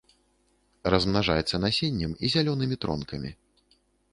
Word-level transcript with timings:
Размнажаецца 0.93 1.55
насеннем 1.65 2.11
і 2.25 2.33
зялёнымі 2.37 2.75
тронкамі. 2.87 3.31